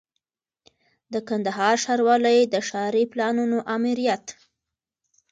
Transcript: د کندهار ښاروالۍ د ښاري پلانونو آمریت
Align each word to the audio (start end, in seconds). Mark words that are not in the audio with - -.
د 1.13 1.15
کندهار 1.29 1.75
ښاروالۍ 1.83 2.39
د 2.53 2.55
ښاري 2.67 3.03
پلانونو 3.11 3.57
آمریت 3.75 4.25